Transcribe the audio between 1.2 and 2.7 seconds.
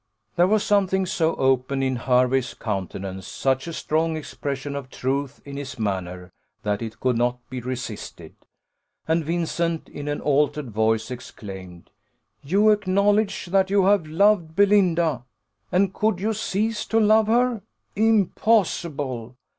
open in Hervey's